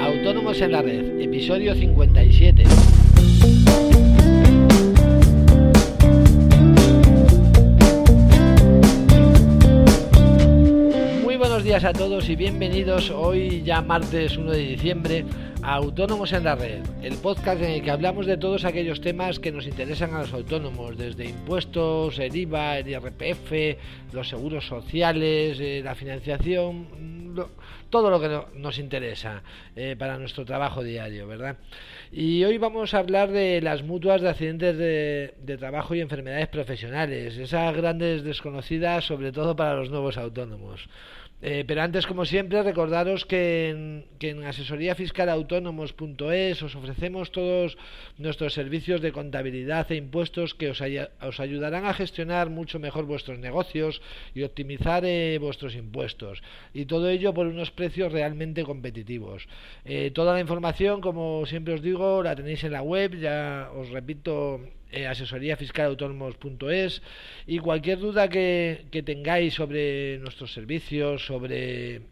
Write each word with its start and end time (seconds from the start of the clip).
Autónomos 0.00 0.60
en 0.60 0.72
la 0.72 0.82
Red, 0.82 1.20
episodio 1.20 1.74
57. 1.74 2.64
Muy 11.22 11.36
buenos 11.36 11.64
días 11.64 11.84
a 11.84 11.92
todos 11.92 12.28
y 12.28 12.36
bienvenidos 12.36 13.10
hoy 13.10 13.62
ya 13.62 13.82
martes 13.82 14.36
1 14.36 14.50
de 14.50 14.58
diciembre 14.58 15.24
a 15.62 15.74
Autónomos 15.74 16.32
en 16.32 16.44
la 16.44 16.54
Red, 16.54 16.84
el 17.02 17.16
podcast 17.16 17.60
en 17.62 17.70
el 17.70 17.82
que 17.82 17.90
hablamos 17.90 18.26
de 18.26 18.36
todos 18.36 18.64
aquellos 18.64 19.00
temas 19.00 19.38
que 19.38 19.52
nos 19.52 19.66
interesan 19.66 20.14
a 20.14 20.20
los 20.20 20.32
autónomos, 20.32 20.96
desde 20.96 21.28
impuestos, 21.28 22.18
el 22.18 22.34
IVA, 22.36 22.78
el 22.78 22.88
IRPF, 22.88 23.78
los 24.12 24.28
seguros 24.28 24.66
sociales, 24.66 25.58
eh, 25.60 25.80
la 25.84 25.94
financiación, 25.94 27.17
todo 27.90 28.10
lo 28.10 28.20
que 28.20 28.58
nos 28.58 28.78
interesa 28.78 29.42
eh, 29.76 29.96
para 29.98 30.18
nuestro 30.18 30.44
trabajo 30.44 30.82
diario, 30.82 31.26
¿verdad? 31.26 31.56
Y 32.12 32.44
hoy 32.44 32.58
vamos 32.58 32.94
a 32.94 32.98
hablar 32.98 33.30
de 33.30 33.60
las 33.60 33.82
mutuas 33.82 34.20
de 34.20 34.28
accidentes 34.28 34.76
de, 34.76 35.34
de 35.40 35.56
trabajo 35.56 35.94
y 35.94 36.00
enfermedades 36.00 36.48
profesionales, 36.48 37.36
esas 37.36 37.74
grandes 37.76 38.22
desconocidas 38.22 39.04
sobre 39.04 39.32
todo 39.32 39.56
para 39.56 39.74
los 39.74 39.90
nuevos 39.90 40.18
autónomos. 40.18 40.88
Eh, 41.40 41.64
pero 41.68 41.82
antes, 41.82 42.04
como 42.04 42.24
siempre, 42.24 42.64
recordaros 42.64 43.24
que 43.24 43.68
en, 43.70 44.06
que 44.18 44.30
en 44.30 44.42
asesoríafiscalautónomos.es 44.42 46.62
os 46.62 46.74
ofrecemos 46.74 47.30
todos 47.30 47.78
nuestros 48.18 48.54
servicios 48.54 49.00
de 49.00 49.12
contabilidad 49.12 49.86
e 49.92 49.94
impuestos 49.94 50.56
que 50.58 50.70
os, 50.74 50.82
os 50.82 51.38
ayudarán 51.38 51.86
a 51.86 51.94
gestionar 51.94 52.50
mucho 52.50 52.80
mejor 52.80 53.04
vuestros 53.06 53.38
negocios 53.38 54.02
y 54.34 54.42
optimizar 54.42 55.04
eh, 55.06 55.38
vuestros 55.38 55.76
impuestos. 55.76 56.42
Y 56.74 56.86
todo 56.86 57.08
ello 57.08 57.32
por 57.32 57.46
unos 57.46 57.70
precios 57.70 58.10
realmente 58.10 58.64
competitivos. 58.64 59.46
Eh, 59.84 60.10
toda 60.10 60.34
la 60.34 60.40
información, 60.40 61.00
como 61.00 61.46
siempre 61.46 61.74
os 61.74 61.82
digo, 61.82 62.20
la 62.20 62.34
tenéis 62.34 62.64
en 62.64 62.72
la 62.72 62.82
web. 62.82 63.14
Ya 63.14 63.70
os 63.76 63.90
repito 63.90 64.58
eh, 64.90 65.06
asesoríafiscalautónomos.es 65.06 67.02
y 67.46 67.58
cualquier 67.58 67.98
duda 67.98 68.28
que, 68.28 68.86
tengáis 69.04 69.54
sobre 69.54 70.18
nuestros 70.18 70.52
servicios, 70.52 71.24
sobre 71.26 72.02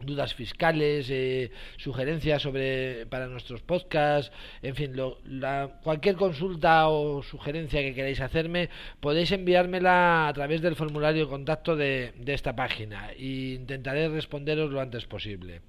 dudas 0.00 0.34
fiscales, 0.34 1.08
eh, 1.10 1.50
sugerencias 1.76 2.42
sobre 2.42 3.06
para 3.06 3.28
nuestros 3.28 3.62
podcasts, 3.62 4.32
en 4.60 4.74
fin, 4.74 4.96
lo, 4.96 5.18
la, 5.24 5.78
cualquier 5.84 6.16
consulta 6.16 6.88
o 6.88 7.22
sugerencia 7.22 7.82
que 7.82 7.94
queráis 7.94 8.20
hacerme, 8.20 8.68
podéis 8.98 9.30
enviármela 9.30 10.26
a 10.26 10.32
través 10.32 10.60
del 10.60 10.74
formulario 10.74 11.24
de 11.24 11.30
contacto 11.30 11.76
de, 11.76 12.12
de 12.18 12.34
esta 12.34 12.56
página 12.56 13.12
e 13.12 13.54
intentaré 13.54 14.08
responderos 14.08 14.72
lo 14.72 14.80
antes 14.80 15.06
posible. 15.06 15.60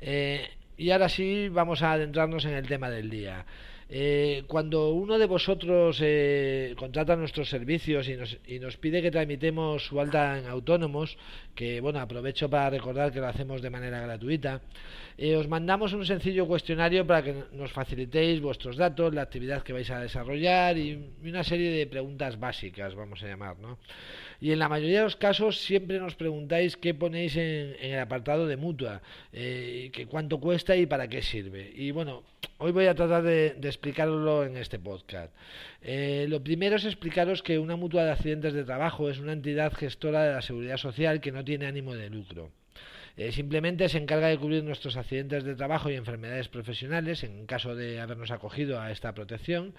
Eh, 0.00 0.48
y 0.76 0.90
ahora 0.90 1.08
sí, 1.08 1.48
vamos 1.48 1.82
a 1.82 1.92
adentrarnos 1.92 2.44
en 2.44 2.54
el 2.54 2.68
tema 2.68 2.88
del 2.88 3.10
día. 3.10 3.44
Eh, 3.90 4.44
cuando 4.48 4.90
uno 4.90 5.18
de 5.18 5.24
vosotros 5.24 5.98
eh, 6.02 6.74
contrata 6.76 7.16
nuestros 7.16 7.48
servicios 7.48 8.06
y 8.08 8.16
nos, 8.16 8.36
y 8.46 8.58
nos, 8.58 8.76
pide 8.76 9.00
que 9.00 9.10
tramitemos 9.10 9.86
su 9.86 9.98
alta 9.98 10.38
en 10.38 10.44
autónomos, 10.44 11.16
que 11.54 11.80
bueno, 11.80 11.98
aprovecho 11.98 12.50
para 12.50 12.68
recordar 12.68 13.12
que 13.12 13.20
lo 13.20 13.28
hacemos 13.28 13.62
de 13.62 13.70
manera 13.70 14.00
gratuita, 14.00 14.60
eh, 15.16 15.36
os 15.36 15.48
mandamos 15.48 15.94
un 15.94 16.04
sencillo 16.04 16.46
cuestionario 16.46 17.06
para 17.06 17.22
que 17.22 17.34
nos 17.52 17.72
facilitéis 17.72 18.42
vuestros 18.42 18.76
datos, 18.76 19.14
la 19.14 19.22
actividad 19.22 19.62
que 19.62 19.72
vais 19.72 19.90
a 19.90 20.00
desarrollar 20.00 20.76
y, 20.76 21.12
una 21.24 21.42
serie 21.42 21.70
de 21.70 21.86
preguntas 21.86 22.38
básicas, 22.38 22.94
vamos 22.94 23.22
a 23.22 23.26
llamar, 23.26 23.58
¿no? 23.58 23.78
Y 24.40 24.52
en 24.52 24.58
la 24.60 24.68
mayoría 24.68 24.98
de 24.98 25.04
los 25.04 25.16
casos 25.16 25.58
siempre 25.58 25.98
nos 25.98 26.14
preguntáis 26.14 26.76
qué 26.76 26.94
ponéis 26.94 27.36
en, 27.36 27.74
el 27.80 27.98
apartado 27.98 28.46
de 28.46 28.56
mutua, 28.56 29.02
que 29.32 30.06
cuánto 30.08 30.38
cuesta 30.38 30.76
y 30.76 30.86
para 30.86 31.08
qué 31.08 31.22
sirve. 31.22 31.72
Y 31.74 31.90
bueno, 31.90 32.22
hoy 32.58 32.70
voy 32.70 32.86
a 32.86 32.94
tratar 32.94 33.24
de, 33.24 33.54
de 33.58 33.68
explicarlo 33.78 34.44
en 34.44 34.56
este 34.56 34.80
podcast. 34.80 35.32
Eh, 35.82 36.26
lo 36.28 36.42
primero 36.42 36.76
es 36.76 36.84
explicaros 36.84 37.42
que 37.42 37.60
una 37.60 37.76
mutua 37.76 38.04
de 38.04 38.10
accidentes 38.10 38.52
de 38.52 38.64
trabajo 38.64 39.08
es 39.08 39.20
una 39.20 39.32
entidad 39.32 39.72
gestora 39.72 40.24
de 40.24 40.34
la 40.34 40.42
seguridad 40.42 40.78
social 40.78 41.20
que 41.20 41.30
no 41.30 41.44
tiene 41.44 41.66
ánimo 41.66 41.94
de 41.94 42.10
lucro. 42.10 42.50
Eh, 43.16 43.32
simplemente 43.32 43.88
se 43.88 43.98
encarga 43.98 44.28
de 44.28 44.38
cubrir 44.38 44.62
nuestros 44.64 44.96
accidentes 44.96 45.44
de 45.44 45.54
trabajo 45.54 45.90
y 45.90 45.94
enfermedades 45.94 46.48
profesionales 46.48 47.22
en 47.24 47.46
caso 47.46 47.74
de 47.74 48.00
habernos 48.00 48.30
acogido 48.30 48.80
a 48.80 48.90
esta 48.92 49.12
protección 49.14 49.74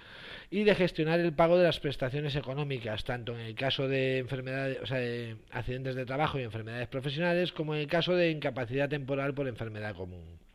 y 0.50 0.64
de 0.64 0.76
gestionar 0.76 1.20
el 1.20 1.34
pago 1.34 1.58
de 1.58 1.64
las 1.64 1.80
prestaciones 1.80 2.36
económicas, 2.36 3.04
tanto 3.04 3.34
en 3.34 3.42
el 3.42 3.56
caso 3.56 3.88
de 3.88 4.18
enfermedades, 4.18 4.80
o 4.82 4.86
sea, 4.86 4.98
de 4.98 5.38
accidentes 5.52 5.96
de 5.96 6.06
trabajo 6.06 6.40
y 6.40 6.44
enfermedades 6.44 6.88
profesionales 6.88 7.52
como 7.52 7.76
en 7.76 7.82
el 7.82 7.88
caso 7.88 8.14
de 8.14 8.32
incapacidad 8.32 8.90
temporal 8.90 9.34
por 9.34 9.48
enfermedad 9.48 9.96
común. 9.96 10.49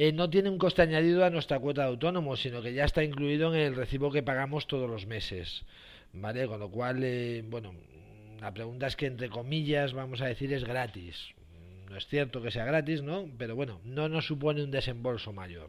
Eh, 0.00 0.12
no 0.12 0.30
tiene 0.30 0.48
un 0.48 0.58
coste 0.58 0.82
añadido 0.82 1.24
a 1.24 1.30
nuestra 1.30 1.58
cuota 1.58 1.82
de 1.82 1.88
autónomo, 1.88 2.36
sino 2.36 2.62
que 2.62 2.72
ya 2.72 2.84
está 2.84 3.02
incluido 3.02 3.52
en 3.52 3.60
el 3.60 3.74
recibo 3.74 4.12
que 4.12 4.22
pagamos 4.22 4.68
todos 4.68 4.88
los 4.88 5.06
meses. 5.06 5.64
¿Vale? 6.12 6.46
Con 6.46 6.60
lo 6.60 6.70
cual, 6.70 7.02
eh, 7.02 7.42
bueno, 7.44 7.74
la 8.40 8.54
pregunta 8.54 8.86
es 8.86 8.94
que 8.94 9.06
entre 9.06 9.28
comillas 9.28 9.94
vamos 9.94 10.20
a 10.20 10.26
decir 10.26 10.52
es 10.52 10.62
gratis. 10.62 11.34
No 11.90 11.96
es 11.96 12.06
cierto 12.06 12.40
que 12.40 12.52
sea 12.52 12.64
gratis, 12.64 13.02
¿no? 13.02 13.28
Pero 13.38 13.56
bueno, 13.56 13.80
no 13.82 14.08
nos 14.08 14.24
supone 14.24 14.62
un 14.62 14.70
desembolso 14.70 15.32
mayor. 15.32 15.68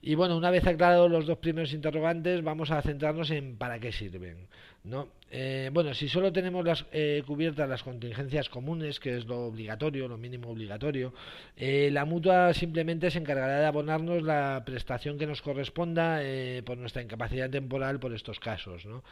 Y 0.00 0.14
bueno, 0.14 0.36
una 0.36 0.50
vez 0.50 0.64
aclarados 0.64 1.10
los 1.10 1.26
dos 1.26 1.38
primeros 1.38 1.72
interrogantes, 1.72 2.44
vamos 2.44 2.70
a 2.70 2.82
centrarnos 2.82 3.32
en 3.32 3.56
para 3.56 3.80
qué 3.80 3.90
sirven. 3.90 4.46
¿no? 4.84 5.08
Eh, 5.36 5.68
bueno, 5.72 5.94
si 5.94 6.08
solo 6.08 6.32
tenemos 6.32 6.64
las, 6.64 6.86
eh, 6.92 7.24
cubiertas 7.26 7.68
las 7.68 7.82
contingencias 7.82 8.48
comunes, 8.48 9.00
que 9.00 9.16
es 9.16 9.26
lo 9.26 9.46
obligatorio, 9.46 10.06
lo 10.06 10.16
mínimo 10.16 10.48
obligatorio, 10.48 11.12
eh, 11.56 11.90
la 11.90 12.04
mutua 12.04 12.54
simplemente 12.54 13.10
se 13.10 13.18
encargará 13.18 13.58
de 13.58 13.66
abonarnos 13.66 14.22
la 14.22 14.62
prestación 14.64 15.18
que 15.18 15.26
nos 15.26 15.42
corresponda 15.42 16.22
eh, 16.22 16.62
por 16.64 16.78
nuestra 16.78 17.02
incapacidad 17.02 17.50
temporal 17.50 17.98
por 17.98 18.14
estos 18.14 18.38
casos. 18.38 18.86
¿no? 18.86 19.02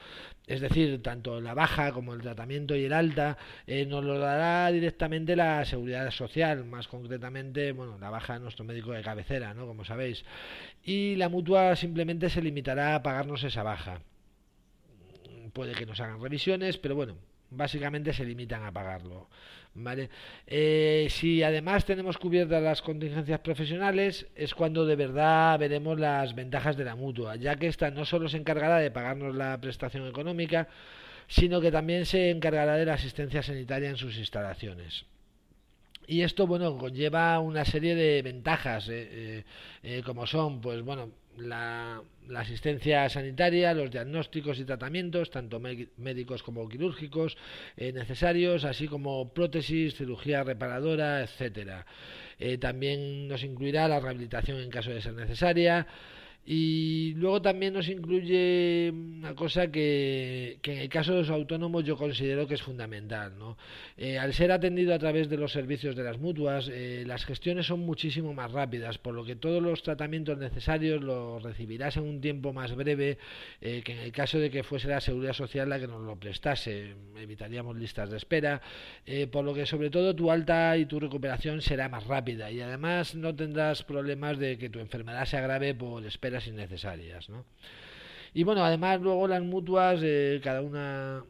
Es 0.47 0.61
decir, 0.61 1.03
tanto 1.03 1.41
la 1.41 1.55
baja 1.55 1.91
como 1.91 2.15
el 2.15 2.21
tratamiento 2.21 2.77
y 2.77 2.85
el 2.85 2.93
alta 2.93 3.37
nos 3.89 4.05
lo 4.05 4.21
dará 4.21 4.71
directamente 4.71 5.35
la 5.35 5.65
seguridad 5.65 6.09
social, 6.13 6.65
más 6.65 6.87
concretamente, 6.87 7.73
bueno, 7.73 7.99
la 7.99 8.11
baja 8.11 8.35
de 8.35 8.41
nuestro 8.41 8.65
médico 8.65 8.93
de 8.93 9.03
cabecera, 9.03 9.55
¿no? 9.55 9.67
como 9.67 9.85
sabéis. 9.85 10.25
Y 10.85 11.17
la 11.17 11.29
mutua 11.29 11.75
simplemente 11.75 12.31
se 12.31 12.43
limitará 12.43 12.95
a 12.95 13.03
pagarnos 13.03 13.43
esa 13.43 13.65
baja 13.65 14.03
puede 15.53 15.75
que 15.75 15.87
nos 15.87 16.01
hagan 16.01 16.21
revisiones, 16.21 16.79
pero 16.79 16.95
bueno, 16.95 17.17
básicamente 17.51 18.13
se 18.13 18.25
limitan 18.25 18.65
a 18.65 18.73
pagarlo. 18.73 19.29
¿vale? 19.75 20.11
Eh, 20.47 21.07
si 21.11 21.43
además 21.43 21.85
tenemos 21.85 22.19
cubiertas 22.19 22.63
las 22.63 22.83
contingencias 22.83 23.41
profesionales, 23.41 24.27
es 24.35 24.55
cuando 24.55 24.85
de 24.87 24.97
verdad 24.97 25.59
veremos 25.59 25.99
las 25.99 26.35
ventajas 26.35 26.77
de 26.77 26.85
la 26.85 26.97
mutua, 26.97 27.37
ya 27.37 27.57
que 27.57 27.69
esta 27.69 27.91
no 27.91 28.05
solo 28.05 28.29
se 28.29 28.37
encargará 28.37 28.79
de 28.79 28.91
pagarnos 28.91 29.35
la 29.35 29.61
prestación 29.61 30.07
económica, 30.07 30.69
sino 31.29 31.61
que 31.61 31.71
también 31.71 32.07
se 32.07 32.31
encargará 32.31 32.77
de 32.77 32.87
la 32.87 32.95
asistencia 32.95 33.43
sanitaria 33.43 33.89
en 33.89 33.97
sus 33.97 34.19
instalaciones. 34.19 35.07
Y 36.07 36.23
esto, 36.23 36.47
bueno, 36.47 36.77
conlleva 36.79 37.39
una 37.39 37.65
serie 37.65 37.95
de 37.95 38.23
ventajas, 38.23 38.89
eh, 38.91 39.45
eh, 39.83 40.03
como 40.05 40.27
son, 40.27 40.61
pues 40.61 40.83
bueno, 40.83 41.11
la, 41.37 42.03
la, 42.29 42.41
asistencia 42.41 43.09
sanitaria, 43.09 43.75
los 43.75 43.91
diagnósticos 43.91 44.59
y 44.59 44.65
tratamientos, 44.65 45.31
tanto 45.31 45.61
médicos 45.61 46.43
como 46.43 46.69
quirúrgicos, 46.69 47.37
eh, 47.77 47.93
necesarios, 47.93 48.65
así 48.65 48.89
como 48.89 49.33
prótesis, 49.33 49.95
cirugía 49.95 50.45
reparadora, 50.45 51.23
etcétera. 51.23 51.87
Eh, 52.39 52.59
también 52.59 53.29
nos 53.29 53.45
incluirá 53.45 53.89
la 53.89 54.01
rehabilitación 54.01 54.61
en 54.61 54.71
caso 54.71 54.91
de 54.91 55.01
ser 55.01 55.15
necesaria. 55.15 55.87
Y 56.45 57.15
luego 57.15 57.41
también 57.41 57.73
nos 57.73 57.89
incluye 57.89 58.91
una 58.91 59.33
cosa 59.35 59.71
que, 59.71 60.59
que, 60.61 60.73
en 60.73 60.79
el 60.81 60.89
caso 60.89 61.13
de 61.13 61.19
los 61.19 61.31
autónomos 61.31 61.85
yo 61.85 61.97
considero 61.97 62.49
que 62.49 62.55
es 62.55 62.63
fundamental. 62.63 63.39
¿no? 63.39 63.57
Eh, 63.97 64.19
al 64.19 64.35
ser 64.35 64.51
atendido 64.51 64.93
a 64.93 64.99
través 64.99 65.29
de 65.29 65.37
los 65.37 65.53
servicios 65.53 65.95
de 65.95 66.03
las 66.03 66.19
mutuas, 66.19 66.69
eh, 66.73 67.05
las 67.07 67.25
gestiones 67.27 67.67
son 67.67 67.81
muchísimo 67.81 68.35
más 68.35 68.51
rápidas, 68.51 68.99
por 68.99 69.15
lo 69.15 69.25
que 69.25 69.37
todos 69.37 69.63
los 69.63 69.85
tratamientos 69.85 70.37
necesarios 70.37 71.01
los 71.01 71.45
recibirás 71.45 71.97
en 71.97 72.05
un 72.05 72.21
tiempo 72.21 72.53
más 72.53 72.75
breve 72.75 73.19
eh, 73.61 73.83
que 73.85 73.93
en 73.93 73.99
el 73.99 74.11
caso 74.11 74.41
de 74.41 74.51
que 74.51 74.65
fuese 74.65 74.89
la 74.89 75.01
seguridad 75.01 75.35
social 75.35 75.69
la 75.69 75.79
que 75.79 75.87
nos 75.87 76.03
lo 76.03 76.17
prestase. 76.17 76.95
Evitaríamos 77.21 77.77
listas 77.77 78.11
de 78.11 78.17
espera, 78.17 78.61
por 79.31 79.45
lo 79.45 79.55
que 79.55 79.65
sobre 79.65 79.91
todo 79.91 80.15
tu 80.17 80.31
alta 80.31 80.77
y 80.77 80.87
tu 80.87 80.99
recuperación 80.99 81.63
será 81.63 81.89
más 81.89 82.05
rápida 82.07 82.51
y 82.51 82.61
además 82.61 83.15
no 83.15 83.35
tendrás 83.35 83.85
problemas 83.85 84.39
de 84.39 84.59
que 84.59 84.69
tu 84.71 84.81
enfermedad 84.81 85.25
se 85.25 85.37
agrave 85.37 85.75
por 85.75 86.05
espera 86.05 86.32
innecesarias. 86.47 87.29
¿no? 87.29 87.45
Y 88.35 88.45
bueno, 88.45 88.65
además 88.65 89.01
luego 89.01 89.29
las 89.29 89.43
mutuas, 89.43 90.01
eh, 90.03 90.41
cada 90.43 90.63
una, 90.63 91.23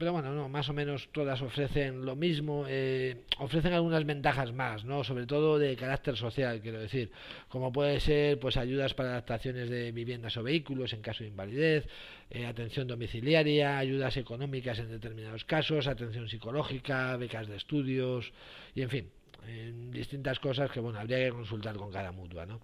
pero 0.00 0.14
bueno, 0.14 0.34
no, 0.34 0.48
más 0.48 0.66
o 0.70 0.72
menos 0.72 1.10
todas 1.12 1.42
ofrecen 1.42 2.06
lo 2.06 2.16
mismo, 2.16 2.64
eh, 2.66 3.24
ofrecen 3.38 3.74
algunas 3.74 4.06
ventajas 4.06 4.50
más, 4.50 4.82
¿no? 4.82 5.04
sobre 5.04 5.26
todo 5.26 5.58
de 5.58 5.76
carácter 5.76 6.16
social, 6.16 6.62
quiero 6.62 6.80
decir, 6.80 7.10
como 7.48 7.70
puede 7.70 8.00
ser 8.00 8.38
pues 8.38 8.56
ayudas 8.56 8.94
para 8.94 9.10
adaptaciones 9.10 9.68
de 9.68 9.92
viviendas 9.92 10.38
o 10.38 10.42
vehículos 10.42 10.94
en 10.94 11.02
caso 11.02 11.22
de 11.22 11.28
invalidez, 11.28 11.86
eh, 12.30 12.46
atención 12.46 12.86
domiciliaria, 12.86 13.76
ayudas 13.76 14.16
económicas 14.16 14.78
en 14.78 14.90
determinados 14.90 15.44
casos, 15.44 15.86
atención 15.86 16.30
psicológica, 16.30 17.14
becas 17.18 17.46
de 17.46 17.56
estudios 17.56 18.32
y 18.74 18.80
en 18.80 18.88
fin, 18.88 19.10
en 19.48 19.90
distintas 19.90 20.38
cosas 20.38 20.70
que 20.70 20.80
bueno 20.80 20.98
habría 20.98 21.18
que 21.18 21.30
consultar 21.30 21.76
con 21.76 21.90
cada 21.90 22.12
mutua 22.12 22.46
no 22.46 22.60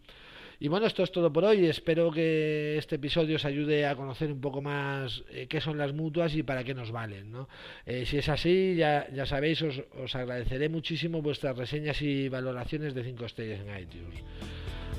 y 0.59 0.69
bueno 0.69 0.87
esto 0.87 1.03
es 1.03 1.13
todo 1.13 1.31
por 1.31 1.45
hoy. 1.45 1.67
Espero 1.67 2.11
que 2.11 2.79
este 2.79 2.97
episodio 2.97 3.37
os 3.37 3.45
ayude 3.45 3.87
a 3.87 3.95
conocer 3.95 4.33
un 4.33 4.41
poco 4.41 4.63
más 4.63 5.23
eh, 5.31 5.47
qué 5.49 5.61
son 5.61 5.77
las 5.77 5.93
mutuas 5.93 6.35
y 6.35 6.43
para 6.43 6.65
qué 6.65 6.73
nos 6.73 6.91
valen 6.91 7.31
no 7.31 7.49
eh, 7.85 8.07
si 8.07 8.19
es 8.19 8.29
así 8.29 8.75
ya, 8.75 9.07
ya 9.13 9.27
sabéis 9.27 9.61
os, 9.63 9.83
os 10.03 10.15
agradeceré 10.15 10.69
muchísimo 10.69 11.21
vuestras 11.21 11.57
reseñas 11.57 12.01
y 12.01 12.29
valoraciones 12.29 12.95
de 12.95 13.05
5 13.05 13.25
estrellas 13.27 13.61
en 13.61 13.79
iTunes. 13.79 14.23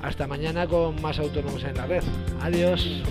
Hasta 0.00 0.28
mañana 0.28 0.66
con 0.66 1.00
más 1.02 1.18
autónomos 1.18 1.64
en 1.64 1.74
la 1.76 1.86
red. 1.86 2.04
Adiós 2.40 3.02